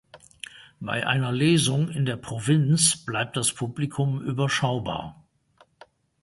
[0.79, 5.23] Bei einer Lesung in der Provinz bleibt das Publikum überschaubar.